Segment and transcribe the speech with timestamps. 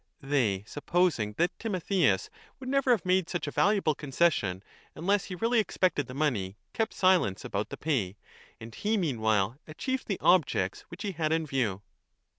[0.23, 4.63] 1350^ They, supposing that Timotheus would never have made such a valuable concession
[4.95, 8.17] unless he really expected the money, kept silence about the pay;
[8.59, 11.83] and he meanwhile achieved the objects which he had in view.